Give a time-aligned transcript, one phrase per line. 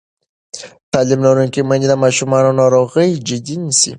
[0.93, 3.89] تعلیم لرونکې میندې د ماشومانو ناروغي جدي نیسي.